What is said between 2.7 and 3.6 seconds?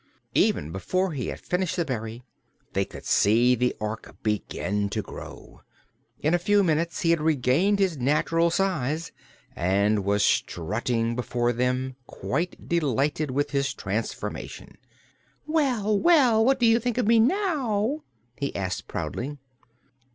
they could see